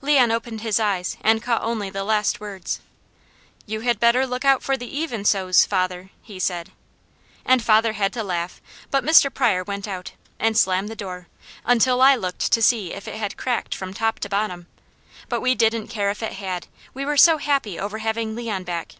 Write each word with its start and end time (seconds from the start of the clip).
Leon 0.00 0.32
opened 0.32 0.62
his 0.62 0.80
eyes 0.80 1.16
and 1.20 1.44
caught 1.44 1.62
only 1.62 1.88
the 1.88 2.02
last 2.02 2.40
words. 2.40 2.80
"You 3.66 3.82
had 3.82 4.00
better 4.00 4.26
look 4.26 4.44
out 4.44 4.60
for 4.60 4.76
the 4.76 4.88
'Even 4.98 5.24
So's,' 5.24 5.64
father," 5.64 6.10
he 6.22 6.40
said. 6.40 6.72
And 7.44 7.62
father 7.62 7.92
had 7.92 8.12
to 8.14 8.24
laugh, 8.24 8.60
but 8.90 9.04
Mr. 9.04 9.32
Pryor 9.32 9.62
went 9.62 9.86
out, 9.86 10.10
and 10.40 10.58
slammed 10.58 10.88
the 10.88 10.96
door, 10.96 11.28
until 11.64 12.02
I 12.02 12.16
looked 12.16 12.50
to 12.50 12.60
see 12.60 12.92
if 12.92 13.06
it 13.06 13.14
had 13.14 13.36
cracked 13.36 13.76
from 13.76 13.94
top 13.94 14.18
to 14.18 14.28
bottom; 14.28 14.66
but 15.28 15.40
we 15.40 15.54
didn't 15.54 15.86
care 15.86 16.10
if 16.10 16.20
it 16.20 16.32
had, 16.32 16.66
we 16.92 17.04
were 17.04 17.16
so 17.16 17.38
happy 17.38 17.78
over 17.78 17.98
having 17.98 18.34
Leon 18.34 18.64
back. 18.64 18.96